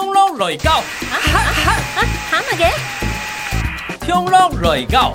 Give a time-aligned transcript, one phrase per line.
[0.00, 2.00] 冲浪来到，啊啊啊啊！
[2.30, 4.06] 蛤蟆嘅？
[4.06, 5.12] 冲浪来到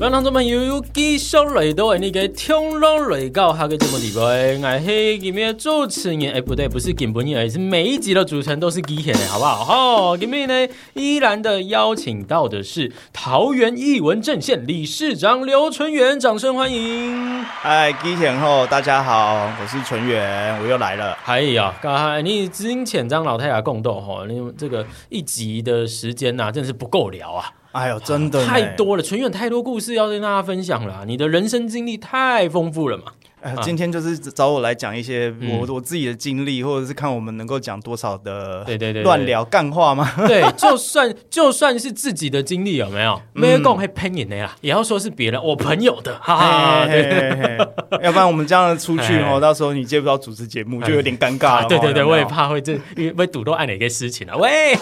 [0.00, 0.08] 哈！
[0.08, 9.62] 观众朋友有继续来到你个冲浪来到下个节目里边，我是今天的主持人，哎不对，不是金本人，而是每一集的主持人都是机器人，好不好？
[9.62, 17.44] 好，今天呢依然的邀请到的是桃园艺文阵线理事长刘纯元，掌声欢迎！
[17.44, 21.18] 嗨，机器人后大家好，我是纯元，我又来了。
[21.26, 27.52] 哎呀，刚才你金钱张老太太共斗哈，你这个一集的时间呐、真的是不够聊啊。
[27.72, 28.74] 哎呦，真的太。
[28.76, 33.04] 多了，纯远太多故事要跟大家分享了、你的人生经历太丰富了嘛。
[33.42, 40.12] 哎今天就是找我来讲一些嗯我我自己的经历，或者是看我们能够讲多少的对对对对乱聊干话吗？
[40.28, 46.86] 对，就算就算是自己的经历有没有，没有讲会喷你的啦，也要说是别人我朋友的，哈哈。
[46.86, 51.62] 嘿对嘿嘿嘿要不然我们这样出去嘿哦，到时候你接不到主持节目，就有点尴尬了。
[51.62, 54.36] 啊对对对，我也怕会这因为会堵到按哪个事情啊。
[54.40, 54.74] 喂，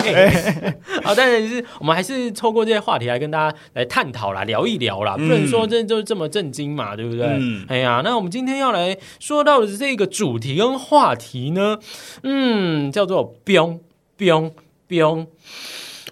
[1.04, 7.26] 好，但是是我们还是透过这些话题来跟大家来探讨啦，聊一聊啦，不能说这就这么震惊嘛，对不对？
[7.26, 11.78] 嗯哎呀，那我们今天天要来说到的这个主题跟话题呢，
[12.22, 13.78] 嗯，叫做“彪
[14.16, 14.50] 彪
[14.86, 15.26] 彪”。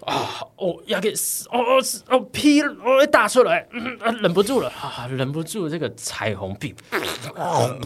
[0.05, 0.39] 啊！
[0.55, 1.11] 哦，要给
[1.49, 6.73] 哦哦哦劈哦打出来，嗯啊忍不住了啊，忍不住这个彩虹屁，
[7.35, 7.77] 哦，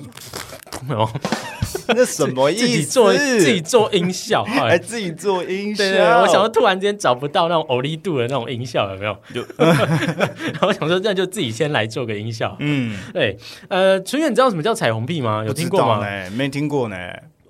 [1.95, 2.61] 那什么意思？
[2.66, 5.83] 自己做自己做音效，还 哎，自己做音效。
[5.83, 9.16] 对对对，我想说突然间找不到那种欧力度的那种音效，有没有？
[9.33, 12.55] 就 然后我想说这样就自己先来做个音效。
[12.59, 13.38] 嗯，对，
[13.69, 15.44] 呃，纯远，你知道什么叫彩虹屁吗？
[15.45, 16.02] 有听过吗？
[16.36, 16.97] 没听过呢。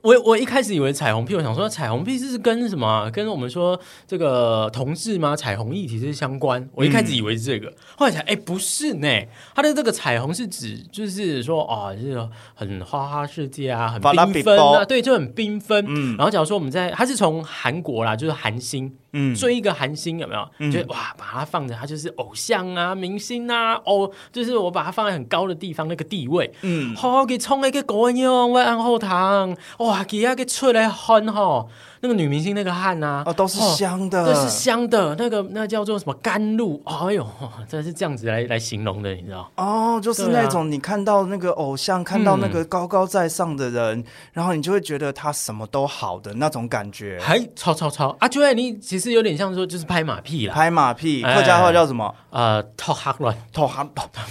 [0.01, 5.35] 我我一开始以为彩虹屁，我想说彩虹屁是跟什么啊、跟我们说这个同志吗？
[5.35, 6.67] 彩虹议题是相关。
[6.73, 9.07] 我一开始以为是这个，后来想哎不是呢，
[9.55, 15.85] 它的这个彩虹是指就是说啊，就是很花花世界啊，很缤纷啊，对，就很缤纷。
[15.87, 20.47] 嗯然后假如说我们在，它是从韩国啦，就是韩星，嗯，追一个韩星有没有？
[20.59, 26.51] 嗯就哇，把它放着，它就是偶像啊、明星啊，哦，就是我把它放在很高的地方，那个地位。
[26.61, 31.65] 嗯，好，给冲一个高样，我按后堂，哇，给那个出来汗哈，
[32.01, 36.81] 那个女明星那个汗呐、哦，都是香的，这是香的，那个那叫做什么甘露？
[36.85, 37.27] 哎呦，
[37.69, 39.51] 真是这样子来来形容的，你知道？
[39.55, 44.03] 哦，就是那种你看到那个偶像，看到那个高高在上的人，
[44.33, 47.19] 然后你就会觉得他什么都好的那种感觉。
[47.21, 48.27] 还超超超啊！
[48.27, 52.13] 就会你其实有点像说就是拍马屁啦，拍马屁，哎客家话叫什么？
[52.29, 53.35] 呃，套哈乱。
[53.53, 54.03] 头哈头。
[54.13, 54.23] 哎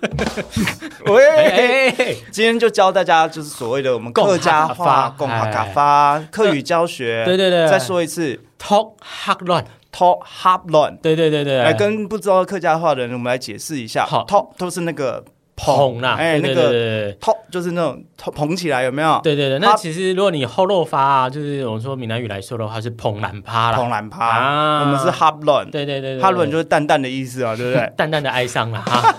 [1.06, 7.24] 喂，今天就教大家就是所谓的我们客家话、共哈嘎发客语教学。
[7.24, 7.68] 对对对。
[7.68, 8.40] 再说一次。
[8.62, 10.94] 套哈乱，，talk hop 乱。
[10.98, 14.04] 对对对对，来跟不知道客家话的人，我们来解释一下。
[14.04, 15.24] 好，talk 都是那个
[15.56, 19.18] 捧啦，哎，那个 top 就是那种捧起来，有没有？
[19.22, 24.80] 对对对，那其实如果你后落发啊，就是我们说闽南语来说的话是捧兰趴啦，捧兰趴，啊。
[24.82, 27.90] 我们是 hop 乱，对对对对，哈伦就是淡淡的意思啊，对不对？
[27.96, 29.14] 淡淡的哀伤啦哈，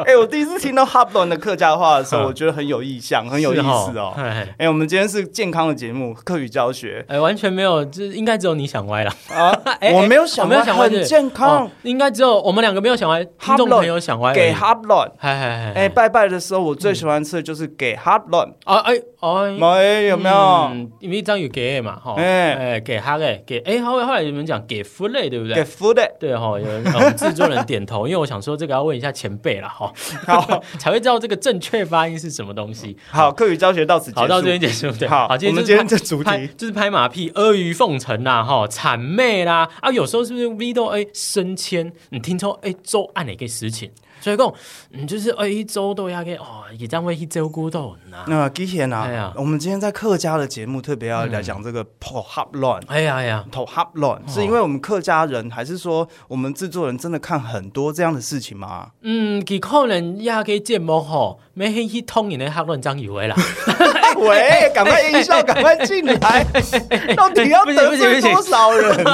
[0.06, 2.24] 哎、我第一次听到乱的客家话的时候，嗯。
[2.28, 4.12] 我觉得很有意象，很有意思哦。
[4.16, 7.04] 哎哎、我们今天是健康的节目，课语教学。
[7.08, 9.50] 哎，完全没有，就是应该只有你想歪了，啊？
[9.80, 11.64] 哎，我没有想歪，我没有想歪很健康。
[11.64, 11.70] 哦。
[11.82, 17.96] 应该只有我们两个没有想歪，听众朋友想歪，给嗨，哎，拜拜的时候，我最喜欢吃的就是给
[18.28, 20.36] 乱，啊哎哎，没有没有？
[20.72, 25.54] 嗯因为一张有给嘛哈，哎哎给哈嘞给，哎后来后来你们讲给 f 类对不对？
[25.54, 26.84] 给对？food 的，对哈，有人
[27.16, 29.87] 制作人点头，因为我想说这个要问一下前辈了哈，
[30.26, 32.96] 好 才会知道这个正确发音是什么东西。
[33.10, 34.20] 好，课余教学到此结束。
[34.20, 34.90] 好，到这边结束。
[34.92, 41.92] 对，好，今天就是我们今天拍这主题，就是拍马屁、阿谀奉承啦，哈，谄媚啦，啊，有时候是不是 V 到哎升迁？
[42.10, 43.90] 你听说哎周按哪个事情？
[44.20, 44.52] 所以讲，
[44.92, 48.24] 嗯，就是哎一周都要给哦，也这样会去照顾到人呐。
[48.26, 52.82] 那基贤哎呀啊，我们今天在客家的节目特别要来讲这个破 hop 乱。
[52.88, 58.88] 哎呀哎呀，头 hop 乱，是因为我们客家人，还是说我们制作人真的看很多这样的事情吗？
[59.02, 63.36] 嗯，佢可能也个节目吼，没去去通人的哈乱章以为啦。
[64.18, 66.44] 喂，赶快音效，赶快进来！
[67.14, 68.96] 到底要得罪多少人？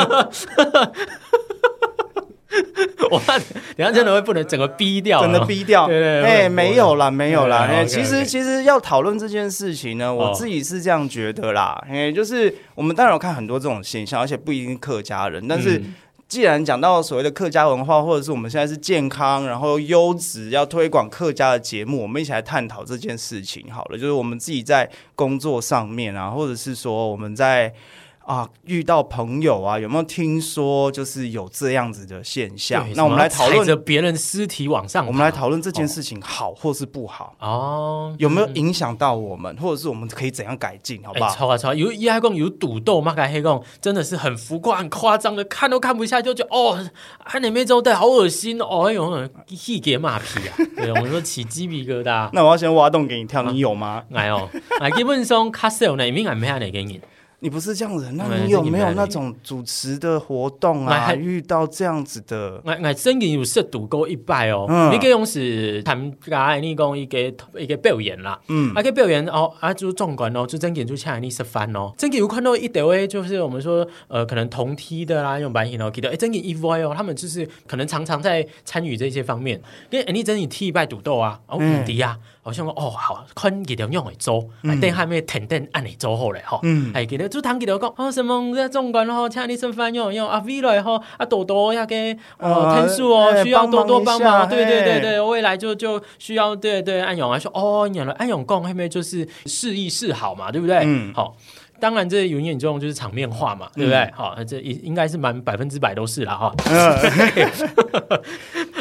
[3.11, 3.47] 我怕等
[3.79, 5.87] 一下真的会不能整个逼掉了，真的逼掉？
[5.87, 7.67] 对对對哎，我没有啦，没有啦。
[7.67, 11.83] 对哎其实其实要讨论这件事情呢，我哦自己是这样觉得啦。
[11.89, 15.79] 哎，就是我们当然有看很多这种现象，而且不一定是客家人，但是。
[15.79, 15.95] 嗯
[16.27, 23.99] 既然讲到所谓的客家文化，或者是我们现在是健康，然后优质，要推广客家的节目，我们一起来探讨这件事情好了。
[23.99, 27.73] 就是我们自己在工作上面啊，或者是说我们在
[28.27, 32.87] 啊，遇到朋友啊，有没有听说就是有这样子的现象？
[32.95, 41.37] 那我们来讨什么踩着论，别人尸体往上，我们来讨论这件事情好或是不好，哦，有没有影响到我们，或者是我们可以怎样改进，好不哎，好？
[41.37, 41.75] 超啊超啊！
[41.75, 46.79] 有伊还讲有赌斗嘛，该黑讲真的是很浮夸、很夸张的，看都看不下，就觉得哦，
[47.25, 50.57] 安内妹周队好恶心哦，哎呦，气给马屁啊！
[50.77, 52.31] 对，我们说起鸡皮疙瘩。
[52.33, 54.03] 那我要先挖洞给你跳，你有吗？
[54.15, 54.49] 哎哦，
[54.81, 57.03] 哎，基本上卡少呢，明俺没安尼给你。
[57.45, 60.95] 你不是这样子，那对你有这个没有那种主持的活动啊？
[60.95, 64.91] 哎还遇到这样子的，我我真嘅有涉赌过一摆哦，嗯。
[64.91, 67.19] 你个用是参加你讲一个
[67.59, 68.73] 一个表演啦，嗯。
[68.75, 76.09] 啊个表演哦，啊就壮观哦，就真嘅就请你吃饭哦，真嘅有看到一条诶，就是我们说呃可能同梯的啦，用白型哦，记得。
[76.09, 79.61] 诶真嘅意外哦，他们就是可能常常在参与这些方面，
[79.91, 81.83] 跟诶你真你踢一拜赌斗啊，哦嗯。
[81.83, 100.77] 唔敌啊，好像讲哦好，看几条用来做，啊等下面甜甜按嚟做好嘞吼，嗯哎记得就谈记得讲哦什么在壮观吼，请你吃饭用用啊 V 来吼啊多多要给哦啊天数哦哎需要多多帮帮忙对对对对，未来就就需要对对安永啊说哦，演了安永共后面就是示意示好嘛，对不对？
[100.85, 101.35] 嗯好。
[101.81, 104.09] 当然，这有眼中就是场面化嘛，对不对？
[104.15, 106.55] 好、这应应该是满百分之百都是了哈。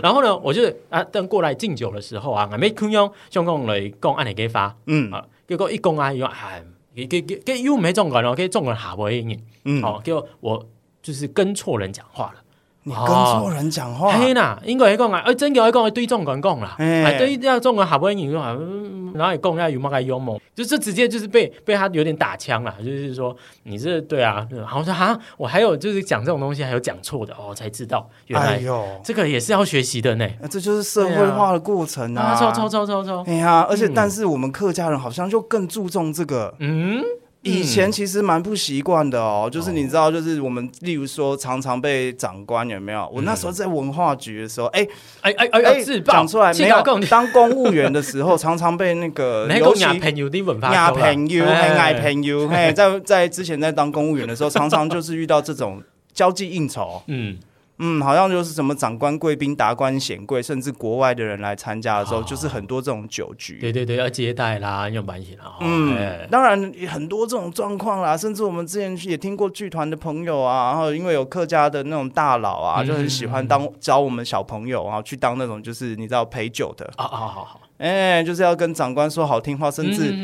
[0.04, 6.62] 然后呢，我就啊，等过来敬酒的时候啊，我没空用香港来讲按你给发嗯啊，结果一讲啊，又哎，
[6.94, 10.68] 给给给给又没中管哦，给中管下不会赢，嗯，好、结果我
[11.02, 12.44] 就是跟错人讲话了。
[12.84, 17.04] 你跟错人讲话，嘿啦，应该讲啊，哎，真嘅讲对中国人讲啦，嘿。
[17.04, 33.94] 哎，对要中国人好不容易讲，嗯然后也讲要有冇个幽默，就是直接就是被被他有点打枪了，就是说你这对啊，然后说哈，我还有就是讲这种东西还有讲错的哦，才知道原来哎呦，这个也是要学习的呢，那这就是社会化的过程啊，超超超超超，哎呀，而且嗯。
[33.96, 36.54] 但是我们客家人好像就更注重这个。
[36.58, 37.00] 嗯，
[37.44, 43.10] 以前其实蛮不习惯的哦，就是你知道，就是我们例如说常常被长官有没有？
[43.14, 44.88] 我那时候在文化局的时候，哎
[45.22, 47.02] 哎哎哎，哎要自爆讲出来没有讲？
[47.02, 57.04] 当公务员的时候，常常被那个那尤其朋友的文化朋友、哎很爱朋友，嘿，在在之前在当公务员的时候，常常就是遇到这种交际应酬。
[57.08, 57.38] 嗯，
[57.80, 63.58] 嗯，好像就是什么长官、贵宾、达官显贵，甚至国外的人来参加的时候，哦就是很多这种酒局。
[63.60, 80.16] 对对对，要接待啦，用关系啦，哦嗯哎，当然很多这种状况啦，甚至我们之前也听过剧团的朋友啊，然后因为有客家的那种大佬啊，嗯就很喜欢当找我们小朋友啊去当那种就是你知道陪酒的，啊啊好好好，哎、就是要跟长官说好听话，甚至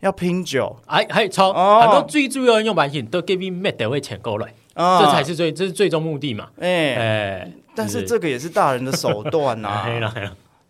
[0.00, 0.76] 要拼酒。
[0.86, 1.80] 哎，还超哦。
[1.82, 6.48] 很多最主要的用版型都给你 made 会钱过来，啊，这才是最这是最终目的嘛。
[6.58, 9.86] 哎、哎，但是这个也是大人的手段 呐、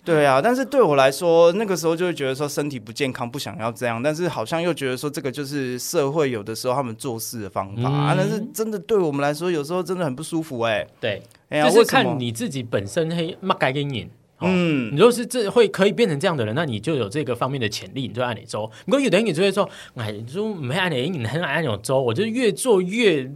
[0.02, 14.08] 对啊，但是对我来说，那个时候就会觉得说身体不健康，不想要这样，但是好像又觉得说这个就是社会有的时候他们做事的方法、但是真的对我们来说，有时候真的很不舒服哎、对，哎呀，就是看你自己本身黑嘛该给你。
[14.40, 14.90] 嗯。
[14.94, 18.62] 你若是这会可以变成这样的人，那你就有这个方面的潜力，你就按你周。
[18.86, 23.30] 如果有的人你就会说，哎，你说没按你，你很按那种周，我就越做越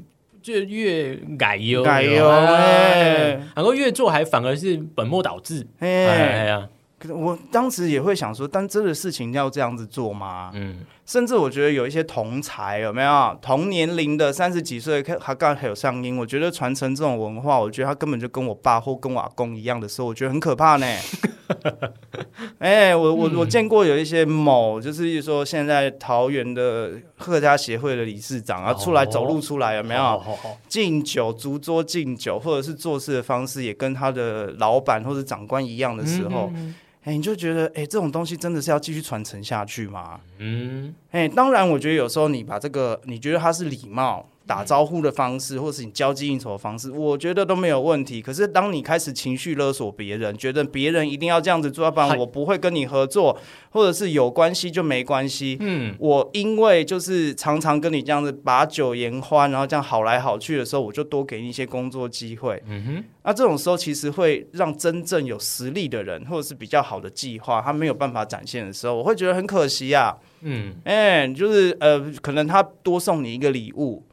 [0.44, 5.66] 就越改优改优哎然后越做还反而是本末倒置。
[5.78, 6.68] 哎哎，呀，
[6.98, 10.50] 可是我当时也会想说，但这个事情要这样子做吗？
[10.52, 13.38] 嗯，甚至我觉得有一些同才有没有？
[13.42, 20.86] 同年龄的三十几岁，他刚还有上音，我觉得传承这种文化，我觉得他根本就跟我爸或跟我阿公一样的时候，我觉得很可怕呢。
[22.58, 30.22] 哎、我我我见过有一些某，就是说现在桃园的客家协会的理事长啊，哦出来走路出来有没有？
[30.68, 36.74] 敬酒、逐桌敬酒，或者是做事的方式也跟他的老板或者长官一样的时候，嗯
[37.04, 40.18] 哎、你就觉得，哎、这种东西真的是要继续传承下去吗？
[40.38, 48.20] 嗯，哎、当然，我觉得有时候你把这个，你觉得它是礼貌、打招呼的方式，或是你交际应酬的方式，我觉得都没有问题。
[48.20, 53.38] 可是，当你开始情绪勒索别人，觉得别人一定要这样子做，要不然我不会跟你合作，
[53.70, 55.56] 或者是有关系就没关系。
[55.60, 62.62] 嗯，我因为就是常常跟你这样子把酒言欢，然后这样好来好去的时候，我就多给你一些工作机会。
[62.66, 70.14] 嗯哼，那这种时候其实会让真正有实力的人，或者是比较好的计划，他没有办法展现的时候，我会觉得很可惜啊。
[70.42, 74.04] 嗯，哎、就是呃，可能他多送你一个礼物，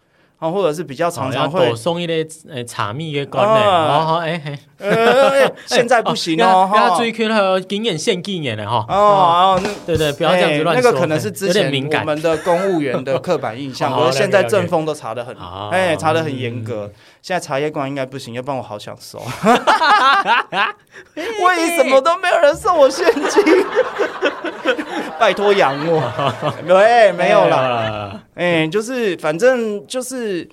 [0.42, 4.42] 啊，或者是比较常常会多，送一类呃茶蜜的干的，啊哦好哎
[4.80, 6.98] 哎现在不行哦，给 他哈。
[6.98, 16.92] 追 Q 还有经验献纪念的哈，哦，哦，那对对，不要这样子乱说，哎那个可能是之前敏感，我们的公务员的刻板印象，好可是现在了解了解政风都查的很哦，哎，查的很严格。
[17.22, 19.20] 现在茶叶馆应该不行，要不然我好想收。
[21.16, 23.44] 为什么都没有人送我现金？
[25.20, 26.01] 拜托养我。
[26.66, 27.68] 对，没有啦。
[27.68, 28.24] 啦。
[28.34, 30.50] 哎、就是反正就是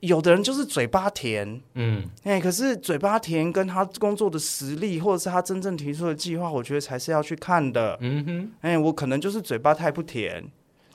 [0.00, 7.96] 有的人就是嘴巴甜，嗯，哎、可是嘴巴甜跟他工作的实力，或者是他真正提出的计划，我觉得才是要去看的。
[8.00, 10.44] 嗯哼，哎、我可能就是嘴巴太不甜。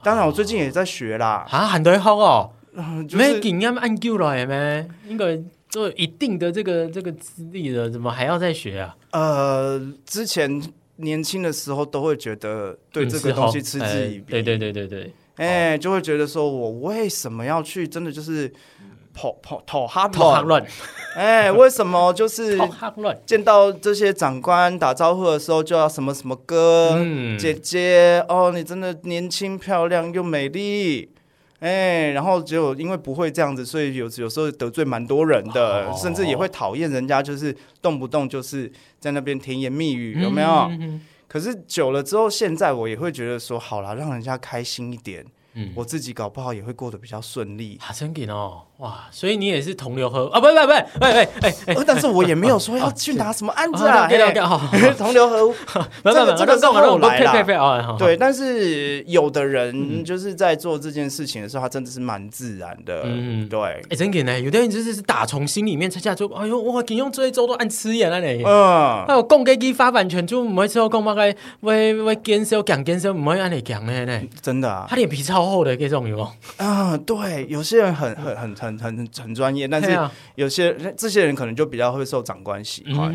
[0.03, 2.51] 当然，我最近也在学啦，啊，很多好哦，
[3.13, 4.87] 没是经验按究来咩？
[5.07, 5.37] 应该
[5.71, 8.95] 都有一定的这个这个资历了，怎么还要再学啊？
[9.11, 10.61] 呃，之前
[10.97, 18.51] 年轻的时候都会觉得对嗯这个东西嗤之以鼻，对对对对对，哎、就会觉得说我为什么要去，真的就是
[19.13, 20.65] 跑跑讨哈乱，头哈乱，
[21.15, 27.37] 哎，为什么就是头哈乱，见到这些长官打招呼的时候就要什么什么哥、嗯。
[27.37, 31.09] 姐姐哦，你真的年轻漂亮又美丽。
[31.59, 40.49] 哎，然后结果因为不会这样子，所以有有时候得罪蛮多人的，哦甚至也会讨厌人家，就是动不动就是在那边甜言蜜语，有没有？
[40.49, 47.77] 嗯嗯可是久了之后，现在我也会觉得说，好啦，让人家开心一点，嗯我自己搞不好也会过得比较顺利。
[47.81, 49.07] 好，真给哦，哇！
[49.09, 50.39] 所以你也是同流合啊？
[50.39, 54.05] 不不不，不，不哎哎，呃但是我也没有说要去拿什么案子啊，
[54.97, 55.53] 同流合污。
[56.03, 57.95] 不不不，这个是后来啦呸呸呸啊！
[57.97, 63.03] 对，但是有的嗯人就是在做这件事情的时候，他真的是蛮自然的。
[63.05, 68.27] 嗯对，哎，真给呢，有的人就是是打从心里面才下就，哎呦，哇，你用这一周都按吃眼了呢。
[68.45, 74.21] 嗯，还有供给给发版权，就每次都讲乜嘅，喂喂减少讲减少，唔可以按你讲的呢。
[74.41, 76.27] 真的啊他脸皮超厚的，这种有。
[76.57, 79.97] 啊，对，有些人很很很很很很专业，但是
[80.35, 83.13] 有些人这些人可能就比较会受长官喜欢。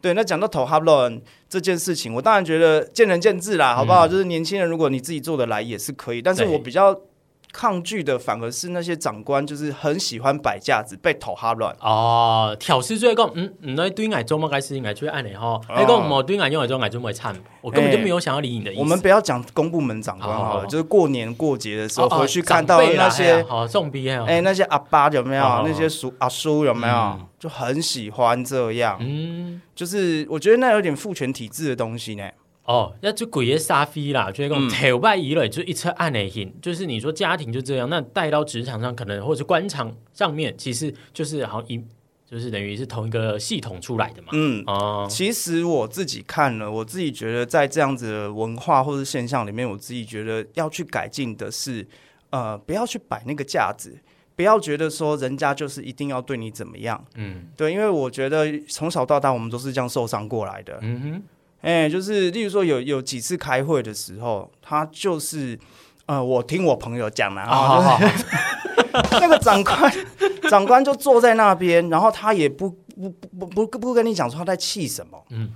[0.00, 4.06] 对，那讲到投哈伦这件事情，我当然觉得见仁见智啦，好不好？
[4.06, 6.94] 就是年轻人，如果你自己做得来也是可以，但是我比较
[7.52, 11.76] 抗拒的反而是那些长官，就是很喜欢摆架子，被头哈乱。
[11.80, 15.60] 哦，挑事最讲，嗯，唔那对爱做乜该事情，爱去按你吼。
[15.68, 18.80] 哦你讲冇对爱用来做爱做会惨，我根本就没有想要理你的意思。
[18.80, 25.44] 我们不要讲公部门长官好了，哦就是过年过节的时候回去看到那些好送逼哎，哎、那些阿爸有没有？
[25.44, 26.94] 哦那些叔阿叔有没有？
[26.94, 32.22] 嗯就很喜欢这样，嗯，就是我觉得那有点父权体制的东西呢。
[32.64, 41.82] 哦，那就鬼爷沙飞啦，就是嗯讲头拜以来就一车按内 hin，就是你说家庭就这样，那带到职场上可能或者是官场上面，其实就是好像一
[42.30, 44.28] 就是等于是同一个系统出来的嘛。
[44.32, 51.86] 嗯，哦，其实我自己看了，我自己觉得在这样子的文化或者现象里面，我自己觉得要去改进的是，
[52.30, 53.98] 呃，不要去摆那个架子。
[54.34, 60.78] 不要觉得说人家就是一定要对你怎么样，嗯对，因为我觉得从小到大我们都是这样受伤过来的。
[60.80, 61.22] 嗯哼，
[61.62, 65.58] 哎、就是例如说有有几次开会的时候，他就是
[66.06, 67.98] 呃，我听我朋友讲的啊，
[69.12, 69.92] 那个长官
[70.50, 75.50] 长官就坐在那边，然后他也不不不不不不跟你讲说他在气什么，嗯。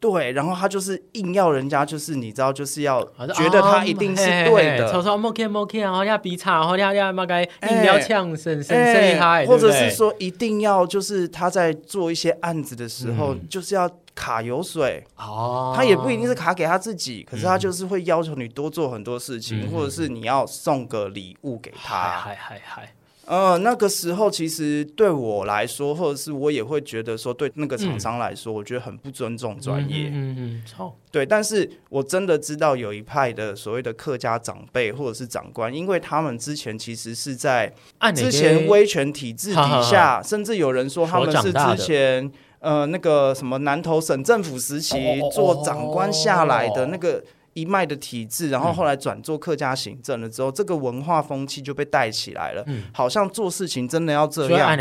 [0.00, 3.02] 对，然后他就是硬要人家就是你知道就是要
[3.34, 13.40] 觉得他一定是对的，抽抽摸 K 摸 K，然后要比叉，然后要要那个硬要呛声声声厉害，或者是说一定要就是他在做一些案子的时候，嗯。
[13.50, 19.70] 就是要卡油水，哦，他也不一定是卡给他自己，可是他就是会要求你多做很多事情，嗯。
[19.70, 21.94] 或者是你要送个礼物给他。
[22.18, 22.92] 嗨嗨嗨，
[23.26, 30.08] 呃，那个时候其实对我来说，或者是我也会觉得说，对那个厂商来说，我觉得很不尊重专业。
[30.12, 44.96] 嗯嗯对，但是我真的知道有一派的所谓的客家长辈或者是长官，因为他们之前其实是在按之前威权体制底下，甚至有人说他们是之前呃那个什么南投省政府时期
[45.32, 47.22] 做长官下来的哦那个
[47.54, 52.84] 一脉的体制，然后后来转做客家行政了之后，这个文化风气就被带起来了，嗯。
[52.92, 54.78] 好像做事情真的要这样。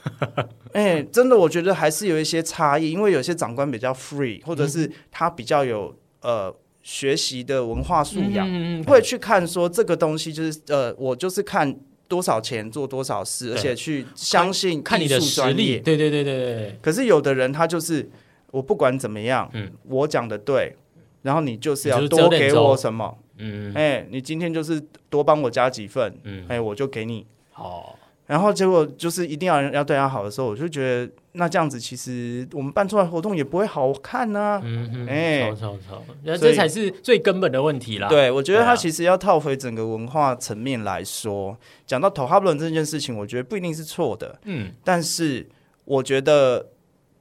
[0.72, 6.50] 哎、真的，我觉得还是有一些差异，因为有些长官比较 free，或者嗯是他比较有呃
[6.82, 8.48] 学习的文化素养。
[8.48, 8.84] 嗯嗯。
[8.84, 11.76] 会去看说这个东西就是呃，我就是看
[12.10, 18.10] 多少钱做多少事，而且去相信看你的实力，对对对对对，可是有的人他就是
[18.50, 19.70] 我不管怎么样，嗯。
[19.84, 20.74] 我讲的对，
[21.22, 23.72] 然后你就是要多给我什么，嗯。
[23.76, 27.24] 哎、你今天就是多帮我加几份，嗯，哎、我就给你。
[27.52, 34.60] 好，然后结果就是一定要要对他好的时候，我就觉得那这样子其实我们办出来活动也不会好看呢、
[35.08, 35.48] 哎。
[35.50, 38.66] 超超超，那这才是最根本的问题啦。，对，我觉得对啊。
[38.66, 41.56] 它其实要套回整个文化层面来说，
[41.86, 44.72] 讲到投哈布伦这件事情，我觉得不一定是错的，嗯。
[44.82, 45.48] 但是
[45.84, 46.66] 我觉得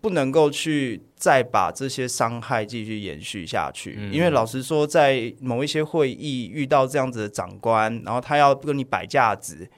[0.01, 4.12] 不能够去再把这些伤害继续延续下去，嗯。
[4.12, 9.70] 因为老实说，在某一些会议遇到这样子的长官，然后他要跟你摆架子。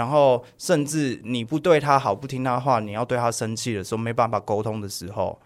[0.00, 5.38] 然后甚至你不对他好，不听他话，你要对他生气的时候，没办法沟通的时候，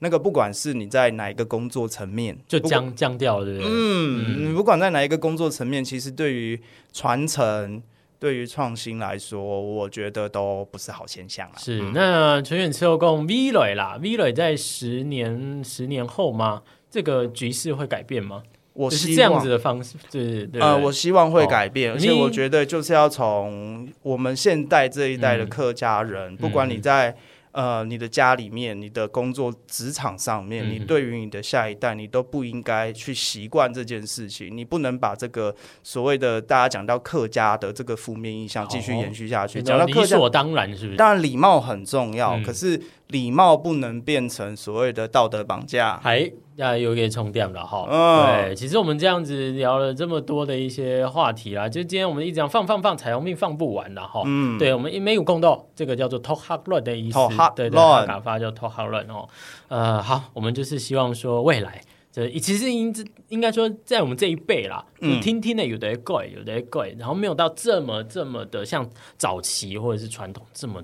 [0.00, 3.70] 那个不管是你在哪一个工作层面，就降降掉了，对不对？
[3.70, 6.60] 嗯，你不管在哪一个工作层面，其实对于
[6.92, 7.82] 传承、
[8.18, 11.56] 对于创新来说，我觉得都不是好现象啊。
[11.56, 16.62] 是，那全远持有共 V 磊啦，V 磊在十年十年后吗？
[16.90, 18.42] 这个局势会改变吗？
[18.78, 25.48] 我希就是这样望子的方式，对对呃，我希望会改变，哦而且我你觉得就是要从我们现代这一代的嗯。
[25.48, 27.16] 客家人，不管你在
[27.50, 30.70] 呃你的家里面、你的工作职场上面，嗯。
[30.70, 39.60] 你对于你的下一代，你都不应该去习惯这件事情，你不能把这个所谓的大家讲到客家的这个负面印象继续延续下去。
[39.60, 40.96] 讲到客家，所当然，是不是？
[40.96, 42.42] 当然礼貌很重要，嗯。
[42.44, 45.98] 可是礼貌不能变成所谓的道德绑架。
[46.02, 47.86] 还要有给充电了哈。
[47.90, 54.22] 嗯对，其实我们这样子聊了这么多的一些话题啦，就今天我们一直讲放放放彩虹病放不完了哈。
[54.26, 59.28] 嗯，对，我们没有共斗，这个叫做 talk hard 论的意思 hard，对对，打发叫 talk hard 论哦。
[59.68, 61.80] 呃，好，我们就是希望说未来。
[62.10, 62.92] 这其实应
[63.28, 68.88] 应该说，在我们这一辈啦，嗯就听听的有的贵，有的贵，然后没有到这么这么的像
[69.18, 70.82] 早期或者是传统这么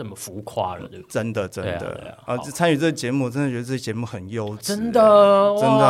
[0.00, 1.12] 这么浮夸了，对不对？
[1.12, 5.84] 真的真的对啊参与这个节目，真的觉得这个节目很优质，真的，真的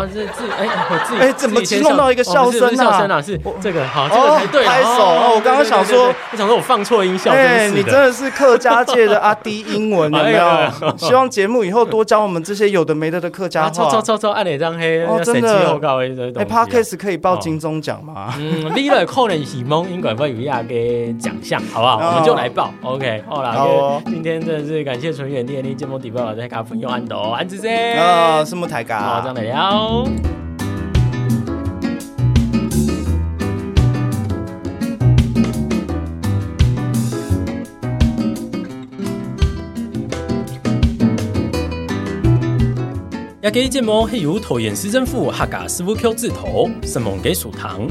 [0.00, 0.06] 啊哇！
[0.06, 4.72] 我这自己哎，我自己哎怎么弄到一个笑声啊不是笑声啊，是这个好，这个才对啊。
[4.72, 7.74] 拍手哦我刚刚想说我想说我放错音效，哎，真是。
[7.76, 10.96] 你真的是客家界的阿迪英文，有没有？
[10.96, 14.00] 希望节目以后多教我们这些有的没的的客家啊，抽抽话。
[14.02, 15.04] 抽抽，按哪张黑？
[15.04, 15.80] 哦真的哎东
[16.14, 16.44] 西啊。
[16.66, 18.32] ，Podcast 可以报金钟奖吗？
[18.38, 20.74] 嗯，你了可能喜蒙英管会有亚个
[21.18, 21.98] 奖项，好不好？
[21.98, 23.52] 哦我们就来报，OK，好啦。
[23.52, 29.70] 好哦今天真的是感谢纯远电力节目底报在咖啡用安斗安子森，啊，什么台好，这样嘎？
[29.90, 30.30] 来聊。
[43.42, 47.88] 亚给节目係由桃园市政府客家事務局指頭，新聞給屬堂。